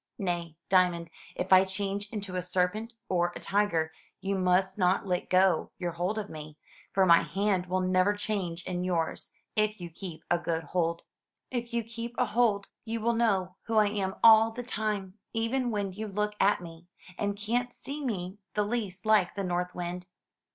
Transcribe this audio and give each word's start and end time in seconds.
Nay, 0.17 0.55
Diamond, 0.67 1.11
if 1.35 1.53
I 1.53 1.63
change 1.63 2.09
into 2.09 2.35
a 2.35 2.41
serpent 2.41 2.95
or 3.07 3.31
a 3.35 3.39
tiger, 3.39 3.91
you 4.19 4.33
must 4.33 4.75
not 4.79 5.05
let 5.05 5.29
go 5.29 5.69
your 5.77 5.91
hold 5.91 6.17
of 6.17 6.27
me, 6.27 6.57
for 6.91 7.05
my 7.05 7.21
hand 7.21 7.67
will 7.67 7.81
never 7.81 8.13
change 8.15 8.65
in 8.65 8.83
yours 8.83 9.31
if 9.55 9.79
you 9.79 9.91
keep 9.91 10.23
a 10.31 10.39
good 10.39 10.63
hold. 10.63 11.03
If 11.51 11.71
you 11.71 11.83
keep 11.83 12.15
a 12.17 12.25
hold, 12.25 12.67
you 12.83 12.99
will 12.99 13.13
know 13.13 13.57
who 13.65 13.75
I 13.77 13.89
am 13.89 14.15
all 14.23 14.49
the 14.49 14.63
time, 14.63 15.19
even 15.33 15.69
when 15.69 15.93
you 15.93 16.07
look 16.07 16.33
at 16.39 16.61
me 16.61 16.87
and 17.15 17.37
can't 17.37 17.71
see 17.71 18.03
me 18.03 18.39
the 18.55 18.63
least 18.63 19.05
like 19.05 19.35
the 19.35 19.43
North 19.43 19.75
Wind. 19.75 20.07